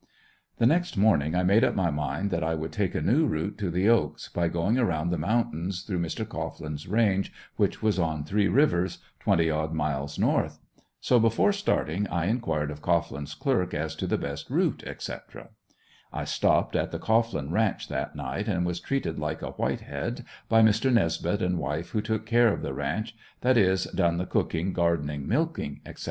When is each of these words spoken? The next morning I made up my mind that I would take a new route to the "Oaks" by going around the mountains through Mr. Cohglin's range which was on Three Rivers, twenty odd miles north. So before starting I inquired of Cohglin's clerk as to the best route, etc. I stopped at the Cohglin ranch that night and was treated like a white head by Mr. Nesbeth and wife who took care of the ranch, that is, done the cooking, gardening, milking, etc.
The 0.57 0.65
next 0.65 0.97
morning 0.97 1.35
I 1.35 1.43
made 1.43 1.63
up 1.63 1.75
my 1.75 1.91
mind 1.91 2.31
that 2.31 2.43
I 2.43 2.55
would 2.55 2.71
take 2.71 2.95
a 2.95 3.03
new 3.03 3.27
route 3.27 3.55
to 3.59 3.69
the 3.69 3.87
"Oaks" 3.89 4.29
by 4.29 4.47
going 4.47 4.79
around 4.79 5.11
the 5.11 5.17
mountains 5.19 5.83
through 5.83 5.99
Mr. 5.99 6.27
Cohglin's 6.27 6.87
range 6.87 7.31
which 7.55 7.83
was 7.83 7.99
on 7.99 8.23
Three 8.23 8.47
Rivers, 8.47 8.97
twenty 9.19 9.51
odd 9.51 9.73
miles 9.75 10.17
north. 10.17 10.57
So 11.01 11.19
before 11.19 11.51
starting 11.51 12.07
I 12.07 12.25
inquired 12.25 12.71
of 12.71 12.81
Cohglin's 12.81 13.35
clerk 13.35 13.75
as 13.75 13.93
to 13.97 14.07
the 14.07 14.17
best 14.17 14.49
route, 14.49 14.81
etc. 14.87 15.49
I 16.11 16.23
stopped 16.23 16.75
at 16.75 16.89
the 16.89 16.97
Cohglin 16.97 17.51
ranch 17.51 17.87
that 17.89 18.15
night 18.15 18.47
and 18.47 18.65
was 18.65 18.79
treated 18.79 19.19
like 19.19 19.43
a 19.43 19.51
white 19.51 19.81
head 19.81 20.25
by 20.49 20.63
Mr. 20.63 20.91
Nesbeth 20.91 21.43
and 21.43 21.59
wife 21.59 21.91
who 21.91 22.01
took 22.01 22.25
care 22.25 22.51
of 22.51 22.63
the 22.63 22.73
ranch, 22.73 23.15
that 23.41 23.55
is, 23.55 23.83
done 23.83 24.17
the 24.17 24.25
cooking, 24.25 24.73
gardening, 24.73 25.27
milking, 25.27 25.79
etc. 25.85 25.99